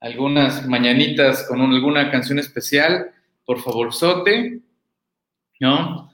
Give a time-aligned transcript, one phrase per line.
[0.00, 3.10] algunas mañanitas con alguna canción especial,
[3.44, 4.60] por favor, sote,
[5.60, 6.12] ¿no?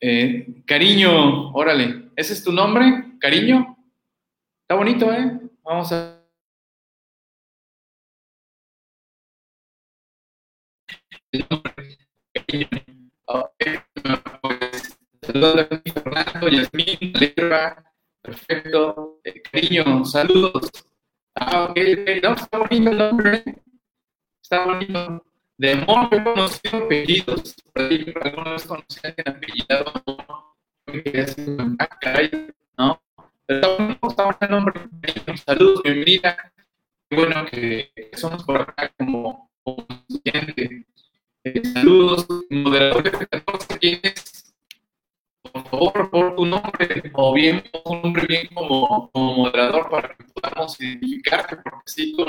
[0.00, 3.14] Eh, cariño, órale, ¿ese es tu nombre?
[3.20, 3.76] Cariño.
[4.62, 5.40] Está bonito, ¿eh?
[5.62, 6.18] Vamos a...
[15.22, 17.12] Fernando, Yasmín,
[18.22, 19.20] perfecto.
[19.24, 20.70] Eh, cariño, saludos.
[21.34, 23.44] Ah, ok, ok, no, está bonito el nombre.
[24.42, 25.24] Está bonito.
[25.56, 27.54] De amor he conocido apellidos.
[27.74, 29.92] Alguna vez conocí a alguien apellidado.
[32.78, 33.02] ¿no?
[33.46, 33.76] Pero
[34.08, 34.80] está bonito, el nombre.
[35.44, 36.52] Saludos, bienvenida.
[37.08, 39.86] Qué bueno que somos por acá como, como.
[41.44, 44.32] Eh, saludos, moderadores de 14, ¿quién es?
[45.52, 50.24] por favor, por tu nombre, o bien un nombre bien como, como, moderador para que
[50.42, 52.26] podamos identificarte, porque sí, con,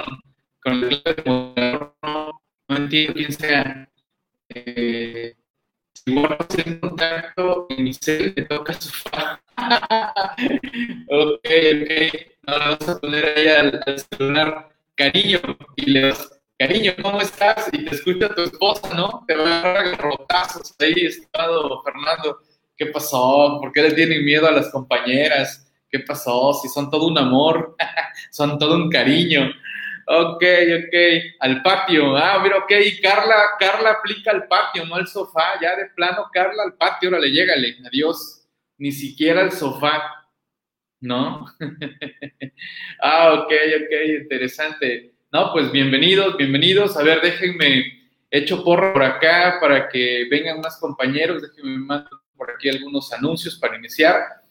[0.62, 3.90] con el clave de moderador no, no, entiendo quién sea.
[4.49, 5.35] Eh,
[6.05, 6.13] si
[6.65, 8.91] en contacto, en mi cel te toca su
[11.10, 11.49] ok, ok.
[12.46, 15.40] No le vas a poner ahí al, al celular cariño
[15.77, 17.70] y le vas cariño, ¿cómo estás?
[17.71, 19.24] Y te escucha tu esposa, ¿no?
[19.27, 22.40] Te va a dar rotazos ahí, estimado Fernando.
[22.76, 23.59] ¿Qué pasó?
[23.62, 25.71] ¿Por qué le tienen miedo a las compañeras?
[25.94, 26.55] ¿Qué pasó?
[26.55, 27.76] Si son todo un amor,
[28.32, 29.54] son todo un cariño.
[30.08, 30.96] Ok, ok,
[31.40, 32.18] al patio.
[32.18, 35.62] Ah, mira, ok, Carla, Carla aplica al patio, no al sofá.
[35.62, 38.44] Ya de plano, Carla al patio, órale, llégale, adiós.
[38.80, 40.26] Ni siquiera al sofá,
[40.99, 41.46] ¿no?
[42.99, 45.14] ah, ok, ok, interesante.
[45.32, 46.98] No, pues bienvenidos, bienvenidos.
[46.98, 47.86] A ver, déjenme,
[48.32, 51.44] echo porro por acá para que vengan más compañeros.
[51.44, 54.43] Déjenme mandar por aquí algunos anuncios para iniciar.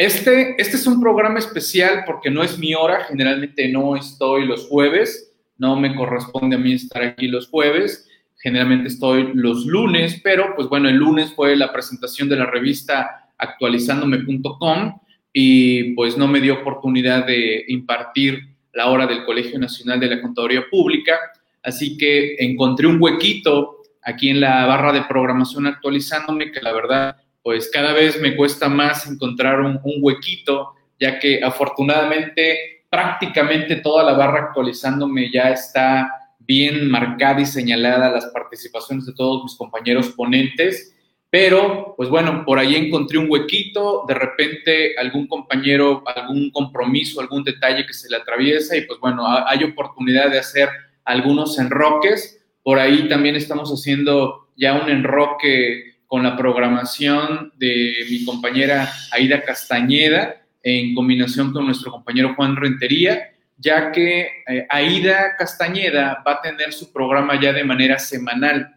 [0.00, 4.66] Este, este es un programa especial porque no es mi hora, generalmente no estoy los
[4.66, 10.54] jueves, no me corresponde a mí estar aquí los jueves, generalmente estoy los lunes, pero
[10.56, 14.98] pues bueno, el lunes fue la presentación de la revista actualizándome.com
[15.34, 18.40] y pues no me dio oportunidad de impartir
[18.72, 21.18] la hora del Colegio Nacional de la Contaduría Pública,
[21.62, 27.16] así que encontré un huequito aquí en la barra de programación actualizándome que la verdad
[27.42, 34.12] pues cada vez me cuesta más encontrar un, huequito, ya que afortunadamente prácticamente toda la
[34.12, 40.94] barra actualizándome ya está bien marcada y señalada las participaciones de todos mis compañeros ponentes,
[41.30, 47.44] pero pues bueno, por ahí encontré un huequito, de repente algún compañero, algún compromiso, algún
[47.44, 50.68] detalle que se le atraviesa y pues bueno, hay oportunidad de hacer
[51.04, 58.24] algunos enroques, por ahí también estamos haciendo ya un enroque con la programación de mi
[58.24, 66.20] compañera Aida Castañeda en combinación con nuestro compañero Juan Rentería, ya que eh, Aida Castañeda
[66.26, 68.74] va a tener su programa ya de manera semanal.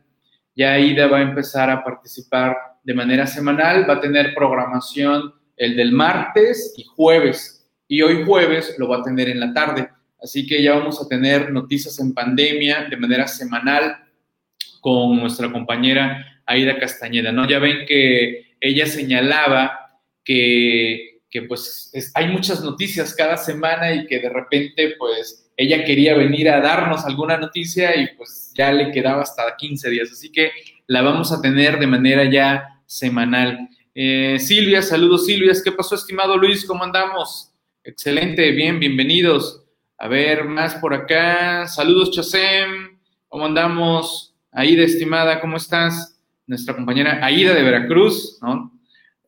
[0.55, 5.75] Ya Aida va a empezar a participar de manera semanal, va a tener programación el
[5.75, 9.89] del martes y jueves, y hoy jueves lo va a tener en la tarde.
[10.21, 13.97] Así que ya vamos a tener noticias en pandemia de manera semanal
[14.81, 17.47] con nuestra compañera Aida Castañeda, ¿no?
[17.47, 24.29] Ya ven que ella señalaba que, pues hay muchas noticias cada semana y que de
[24.29, 29.55] repente pues ella quería venir a darnos alguna noticia y pues ya le quedaba hasta
[29.57, 30.51] 15 días, así que
[30.87, 33.67] la vamos a tener de manera ya semanal.
[33.95, 36.65] Eh, Silvia, saludos Silvia, ¿qué pasó estimado Luis?
[36.65, 37.51] ¿Cómo andamos?
[37.83, 39.65] Excelente, bien, bienvenidos.
[39.97, 41.67] A ver, más por acá.
[41.67, 44.35] Saludos Chasem, ¿cómo andamos?
[44.51, 46.12] Aida, estimada, ¿cómo estás?
[46.47, 48.71] Nuestra compañera Aida de Veracruz, ¿no?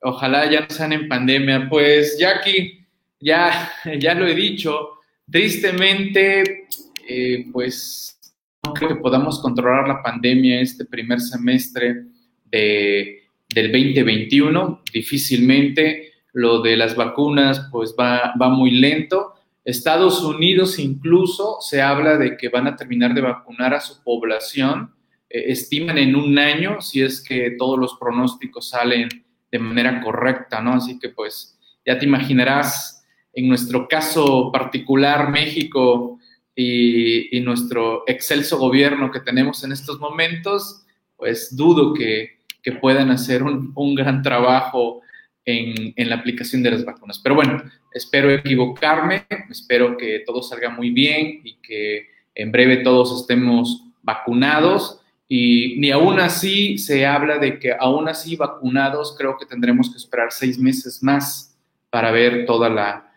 [0.01, 1.67] Ojalá ya no sean en pandemia.
[1.69, 2.85] Pues Jackie,
[3.19, 4.99] ya, ya lo he dicho,
[5.29, 6.67] tristemente,
[7.07, 8.19] eh, pues
[8.63, 12.05] no creo que podamos controlar la pandemia este primer semestre
[12.45, 13.23] de,
[13.53, 16.11] del 2021, difícilmente.
[16.33, 19.33] Lo de las vacunas, pues va, va muy lento.
[19.63, 24.94] Estados Unidos incluso se habla de que van a terminar de vacunar a su población
[25.29, 29.09] estiman en un año si es que todos los pronósticos salen
[29.51, 30.73] de manera correcta, ¿no?
[30.73, 36.19] Así que pues ya te imaginarás, en nuestro caso particular, México
[36.55, 40.83] y, nuestro excelso gobierno que tenemos en estos momentos,
[41.15, 45.01] pues dudo que, que puedan hacer un, un gran trabajo
[45.45, 47.19] en, en, la aplicación de las vacunas.
[47.19, 47.61] Pero bueno,
[47.93, 55.01] espero equivocarme, espero que todo salga muy bien y que en breve todos estemos vacunados
[55.27, 59.97] y ni aún así se habla de que aún así vacunados creo que tendremos que
[59.97, 61.57] esperar seis meses más
[61.89, 63.11] para ver toda la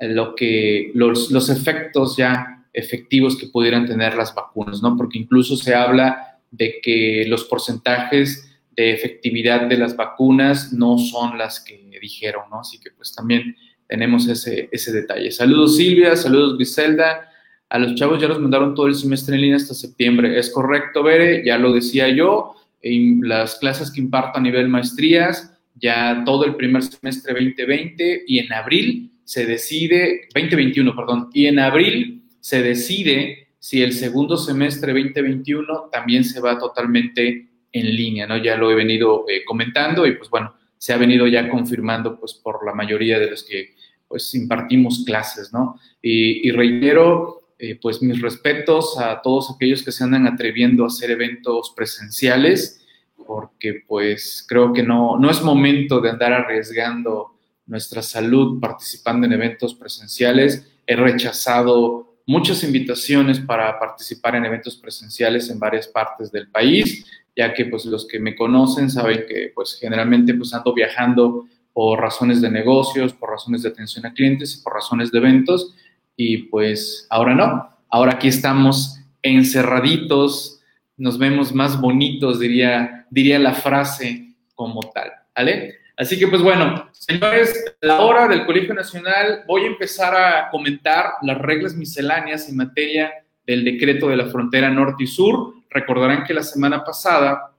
[0.00, 4.96] lo que los, los efectos ya efectivos que pudieran tener las vacunas, ¿no?
[4.96, 11.38] Porque incluso se habla de que los porcentajes de efectividad de las vacunas no son
[11.38, 12.60] las que dijeron, ¿no?
[12.60, 13.56] Así que pues también
[13.86, 15.30] tenemos ese, ese detalle.
[15.30, 17.30] Saludos Silvia, saludos Griselda.
[17.68, 20.38] A los chavos ya los mandaron todo el semestre en línea hasta septiembre.
[20.38, 22.54] Es correcto, Bere, ya lo decía yo.
[22.82, 28.52] Las clases que imparto a nivel maestrías, ya todo el primer semestre 2020 y en
[28.52, 35.88] abril se decide, 2021, perdón, y en abril se decide si el segundo semestre 2021
[35.90, 38.36] también se va totalmente en línea, ¿no?
[38.36, 42.34] Ya lo he venido eh, comentando y pues bueno, se ha venido ya confirmando pues
[42.34, 43.74] por la mayoría de los que
[44.06, 45.80] pues impartimos clases, ¿no?
[46.02, 51.10] Y, reitero eh, pues mis respetos a todos aquellos que se andan atreviendo a hacer
[51.10, 52.84] eventos presenciales,
[53.26, 59.32] porque pues creo que no, no es momento de andar arriesgando nuestra salud participando en
[59.32, 60.70] eventos presenciales.
[60.86, 67.54] He rechazado muchas invitaciones para participar en eventos presenciales en varias partes del país, ya
[67.54, 72.42] que pues los que me conocen saben que pues generalmente pues ando viajando por razones
[72.42, 75.74] de negocios, por razones de atención a clientes y por razones de eventos
[76.16, 80.60] y pues ahora no, ahora aquí estamos encerraditos,
[80.96, 85.74] nos vemos más bonitos, diría, diría la frase como tal, ¿vale?
[85.96, 91.14] Así que pues bueno, señores, la hora del Colegio Nacional voy a empezar a comentar
[91.22, 93.12] las reglas misceláneas en materia
[93.46, 95.54] del decreto de la frontera norte y sur.
[95.70, 97.52] Recordarán que la semana pasada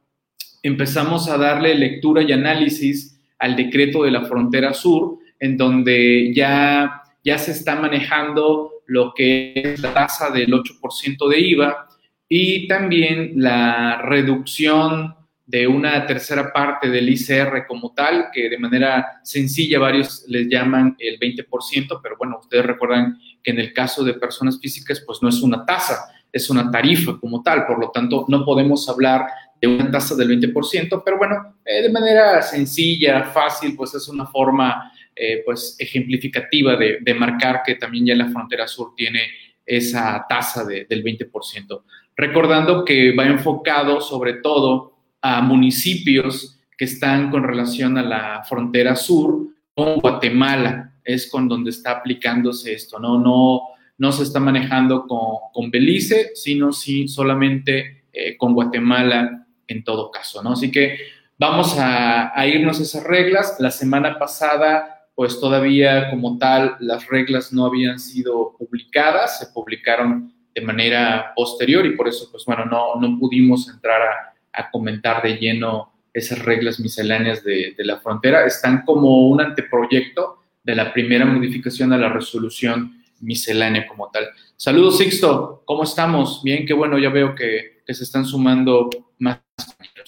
[0.63, 7.03] empezamos a darle lectura y análisis al decreto de la frontera sur, en donde ya,
[7.25, 11.87] ya se está manejando lo que es la tasa del 8% de IVA
[12.29, 15.15] y también la reducción
[15.47, 20.95] de una tercera parte del ICR como tal, que de manera sencilla varios les llaman
[20.99, 25.29] el 20%, pero bueno, ustedes recuerdan que en el caso de personas físicas, pues no
[25.29, 29.27] es una tasa, es una tarifa como tal, por lo tanto no podemos hablar
[29.61, 34.25] de una tasa del 20%, pero bueno, eh, de manera sencilla, fácil, pues es una
[34.25, 39.21] forma eh, pues ejemplificativa de, marcar que también ya la frontera sur tiene
[39.65, 41.83] esa tasa de, del 20%.
[42.17, 48.97] Recordando que va enfocado sobre todo a municipios que están con relación a la frontera
[48.97, 53.17] sur con Guatemala, es con donde está aplicándose esto, ¿no?
[53.17, 53.61] No,
[53.97, 60.11] no se está manejando con, con Belice, sino sí solamente eh, con Guatemala en todo
[60.11, 60.51] caso, ¿no?
[60.53, 60.97] Así que
[61.37, 63.55] vamos a irnos a esas reglas.
[63.59, 70.33] La semana pasada, pues todavía como tal, las reglas no habían sido publicadas, se publicaron
[70.53, 74.31] de manera posterior y por eso, pues bueno, no, no pudimos entrar a,
[74.71, 78.45] comentar de lleno esas reglas misceláneas de, la frontera.
[78.45, 84.29] Están como un anteproyecto de la primera modificación a la resolución miscelánea como tal.
[84.55, 85.63] Saludos, Sixto.
[85.65, 86.41] ¿Cómo estamos?
[86.41, 88.89] Bien, qué bueno, ya veo que, se están sumando
[89.19, 89.39] más.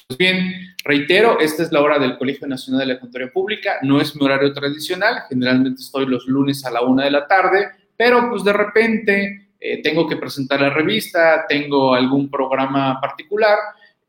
[0.07, 3.77] Pues bien, reitero, esta es la hora del Colegio Nacional de la Contaduría Pública.
[3.81, 5.23] No es mi horario tradicional.
[5.29, 9.81] Generalmente estoy los lunes a la una de la tarde, pero pues de repente eh,
[9.81, 13.57] tengo que presentar la revista, tengo algún programa particular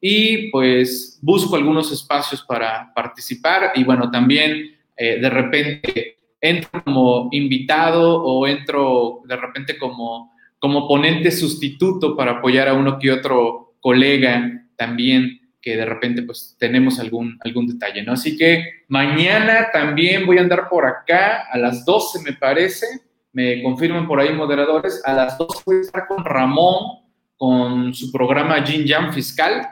[0.01, 7.29] y pues busco algunos espacios para participar y bueno, también eh, de repente entro como
[7.33, 13.75] invitado o entro de repente como, como ponente sustituto para apoyar a uno que otro
[13.81, 18.13] colega también que de repente pues tenemos algún, algún detalle, ¿no?
[18.13, 22.87] Así que mañana también voy a andar por acá a las 12 me parece,
[23.33, 28.11] me confirman por ahí moderadores, a las 12 voy a estar con Ramón con su
[28.11, 29.67] programa Jin Jam Fiscal,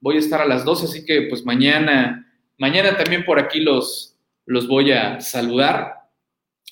[0.00, 2.26] voy a estar a las 12, así que pues mañana,
[2.58, 5.96] mañana también por aquí los, los voy a saludar.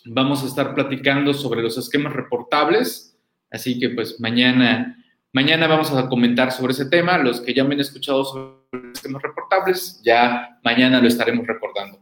[0.07, 3.08] Vamos a estar platicando sobre los esquemas reportables,
[3.51, 5.03] así que pues mañana,
[5.33, 7.19] mañana vamos a comentar sobre ese tema.
[7.19, 11.99] Los que ya me han escuchado sobre esquemas reportables, ya mañana lo estaremos recordando.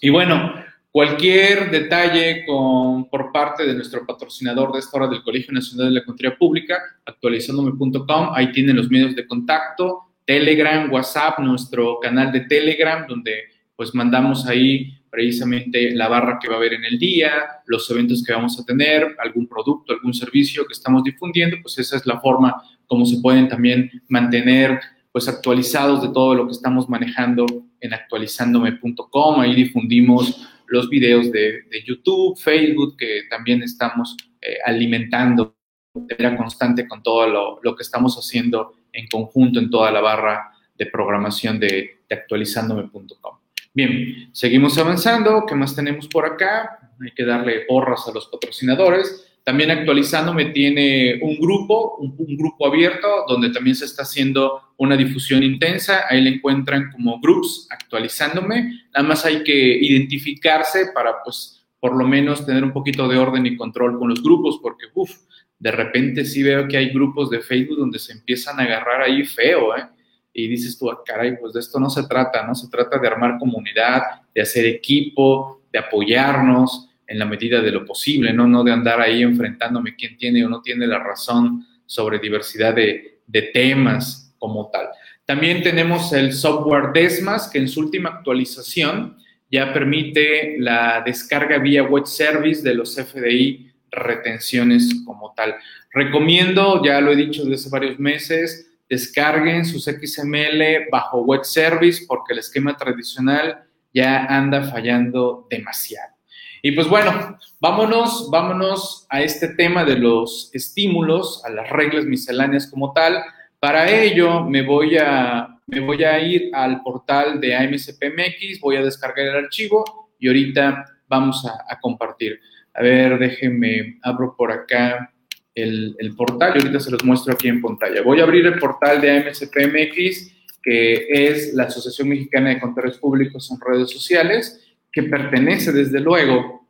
[0.00, 0.54] Y bueno,
[0.90, 6.00] cualquier detalle con, por parte de nuestro patrocinador de esta hora del Colegio Nacional de
[6.00, 12.42] la Contaduría Pública, actualizandome.com, ahí tienen los medios de contacto Telegram, WhatsApp, nuestro canal de
[12.42, 17.32] Telegram, donde pues mandamos ahí precisamente la barra que va a haber en el día,
[17.66, 21.96] los eventos que vamos a tener, algún producto, algún servicio que estamos difundiendo, pues esa
[21.96, 24.80] es la forma como se pueden también mantener
[25.12, 27.44] pues actualizados de todo lo que estamos manejando
[27.80, 29.40] en actualizandome.com.
[29.40, 35.56] Ahí difundimos los videos de, YouTube, Facebook, que también estamos eh, alimentando
[35.94, 40.00] de manera constante con todo lo, lo que estamos haciendo en conjunto en toda la
[40.00, 43.39] barra de programación de, actualizandome.com.
[43.72, 45.44] Bien, seguimos avanzando.
[45.46, 46.90] ¿Qué más tenemos por acá?
[47.00, 49.26] Hay que darle porras a los patrocinadores.
[49.44, 55.42] También actualizándome tiene un grupo, un, grupo abierto donde también se está haciendo una difusión
[55.42, 56.04] intensa.
[56.08, 58.82] Ahí le encuentran como groups actualizándome.
[58.92, 63.46] Nada más hay que identificarse para, pues, por lo menos tener un poquito de orden
[63.46, 65.10] y control con los grupos, porque, uff,
[65.58, 69.24] de repente sí veo que hay grupos de Facebook donde se empiezan a agarrar ahí
[69.24, 69.84] feo, ¿eh?
[70.32, 72.54] Y dices tú, ah, caray, pues de esto no se trata, ¿no?
[72.54, 74.02] Se trata de armar comunidad,
[74.34, 78.46] de hacer equipo, de apoyarnos en la medida de lo posible, ¿no?
[78.46, 83.22] No de andar ahí enfrentándome quién tiene o no tiene la razón sobre diversidad de,
[83.26, 84.88] de temas como tal.
[85.26, 89.16] También tenemos el software Desmas, que en su última actualización
[89.50, 95.56] ya permite la descarga vía web service de los FDI retenciones como tal.
[95.92, 102.04] Recomiendo, ya lo he dicho desde hace varios meses, descarguen sus XML bajo web service
[102.08, 103.62] porque el esquema tradicional
[103.94, 106.14] ya anda fallando demasiado.
[106.60, 112.66] Y pues bueno, vámonos, vámonos a este tema de los estímulos, a las reglas misceláneas
[112.68, 113.22] como tal.
[113.60, 118.82] Para ello me voy a, me voy a ir al portal de AMSPMX, voy a
[118.82, 122.40] descargar el archivo y ahorita vamos a, a compartir.
[122.74, 125.09] A ver, déjenme, abro por acá
[125.54, 128.02] el, el, portal y ahorita se los muestro aquí en pantalla.
[128.02, 133.50] Voy a abrir el portal de AMSPMX, que es la Asociación Mexicana de Contadores Públicos
[133.50, 134.60] en Redes Sociales
[134.92, 136.66] que pertenece desde luego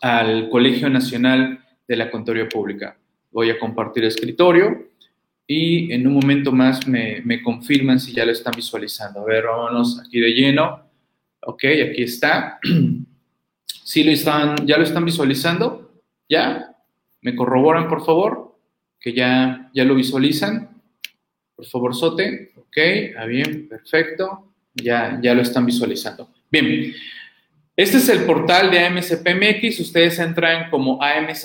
[0.00, 2.98] al Colegio Nacional de la Contaduría Pública.
[3.30, 4.90] Voy a compartir escritorio
[5.46, 9.20] y en un momento más me, me, confirman si ya lo están visualizando.
[9.20, 10.82] A ver, vámonos aquí de lleno.
[11.42, 12.58] Ok, aquí está.
[13.84, 16.02] ¿Sí lo están, ya lo están visualizando?
[16.28, 16.75] ¿Ya?
[17.26, 18.56] ¿Me corroboran, por favor?
[19.00, 20.80] Que ya, ya lo visualizan.
[21.56, 22.52] Por favor, Sote.
[22.54, 22.76] Ok,
[23.18, 24.52] ah, bien, perfecto.
[24.72, 26.30] Ya, ya lo están visualizando.
[26.52, 26.94] Bien,
[27.76, 29.80] este es el portal de AMCPMX.
[29.80, 31.42] Ustedes entran como amcp.mx.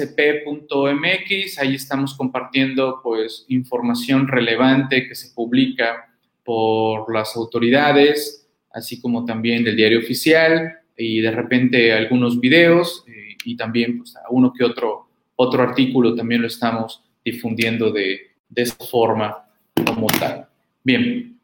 [1.57, 9.63] Ahí estamos compartiendo pues información relevante que se publica por las autoridades, así como también
[9.63, 15.10] del diario oficial y de repente algunos videos eh, y también pues, uno que otro,
[15.41, 19.45] otro artículo también lo estamos difundiendo de, de esta forma
[19.85, 20.47] como tal.
[20.83, 21.39] Bien.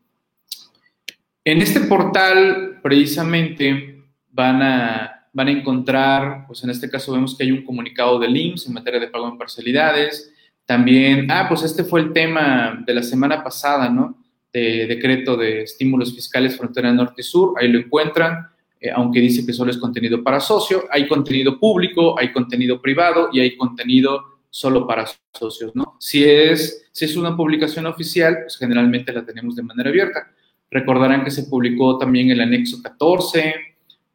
[1.43, 7.43] En este portal precisamente van a, van a encontrar, pues en este caso vemos que
[7.43, 10.33] hay un comunicado del IMSS en materia de pago en parcialidades.
[10.65, 14.17] También, ah, pues este fue el tema de la semana pasada, ¿no?
[14.51, 18.47] De decreto de estímulos fiscales frontera norte y sur, ahí lo encuentran,
[18.79, 23.29] eh, aunque dice que solo es contenido para socio, hay contenido público, hay contenido privado
[23.33, 25.71] y hay contenido solo para socios.
[25.99, 30.31] Si es, si es una publicación oficial, pues generalmente la tenemos de manera abierta.
[30.69, 33.55] Recordarán que se publicó también el anexo 14,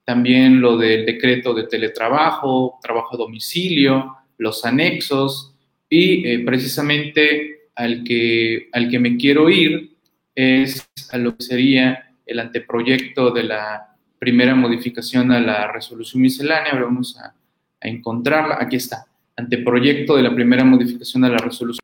[0.05, 5.55] también lo del decreto de teletrabajo, trabajo a domicilio, los anexos
[5.89, 9.97] y eh, precisamente al que, al que me quiero ir
[10.35, 13.92] es a lo que sería el anteproyecto de la
[14.23, 16.75] primera modificación a la resolución miscelánea.
[16.75, 17.35] vamos a,
[17.81, 18.57] a encontrarla.
[18.61, 19.05] Aquí está.
[19.37, 21.83] Anteproyecto de la primera modificación a la resolución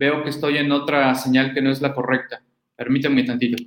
[0.00, 2.42] veo que estoy en otra señal que no es la correcta.
[2.74, 3.62] Permítanme tantito.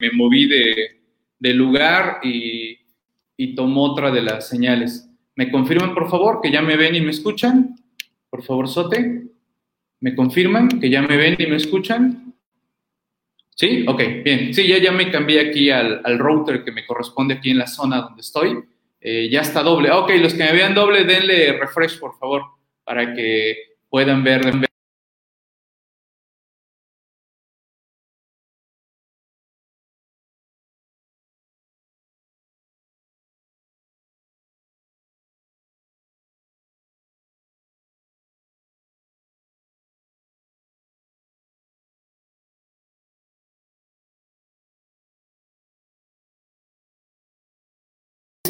[0.00, 1.00] Me moví de,
[1.38, 2.78] de lugar y,
[3.36, 5.08] y tomo otra de las señales.
[5.36, 7.76] ¿Me confirman, por favor, que ya me ven y me escuchan?
[8.28, 9.24] Por favor, Sote.
[10.00, 12.34] ¿Me confirman que ya me ven y me escuchan?
[13.54, 13.84] ¿Sí?
[13.86, 14.54] Ok, bien.
[14.54, 17.66] Sí, ya, ya me cambié aquí al, al router que me corresponde aquí en la
[17.66, 18.58] zona donde estoy.
[19.00, 19.90] Eh, ya está doble.
[19.90, 22.42] Ok, los que me vean doble, denle refresh, por favor,
[22.84, 23.56] para que
[23.88, 24.69] puedan ver.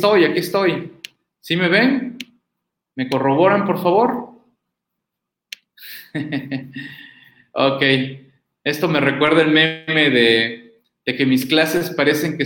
[0.00, 0.92] Estoy, aquí estoy.
[1.40, 2.16] ¿Sí me ven?
[2.97, 4.30] ¿Me corroboran, por favor?
[7.52, 7.83] ok.
[8.64, 12.45] Esto me recuerda el meme de, de que mis clases parecen que